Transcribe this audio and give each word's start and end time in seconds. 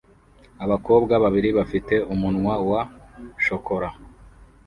Abakobwa 0.63 1.13
babiri 1.23 1.49
bafite 1.57 1.95
umunwa 2.13 2.53
wa 2.69 2.81
shokora 3.45 3.89